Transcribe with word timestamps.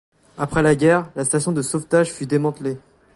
Après 0.39 0.63
la 0.63 0.73
guerre, 0.75 1.11
la 1.15 1.23
station 1.25 1.51
de 1.51 1.61
sauvetage 1.61 2.11
fut 2.11 2.25
démantelée. 2.25 2.79